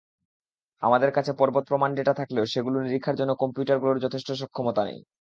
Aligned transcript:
আমাদের 0.83 1.09
কাছে 1.13 1.31
পর্বতপ্রমাণ 1.39 1.89
ডেটা 1.95 2.13
থাকলেও 2.19 2.45
সেগুলো 2.53 2.77
নীরিক্ষার 2.79 3.19
জন্য 3.19 3.31
কম্পিউটারগুলোর 3.41 4.03
যথেষ্ট 4.05 4.29
সক্ষমতা 4.41 4.81
নেই! 4.85 4.99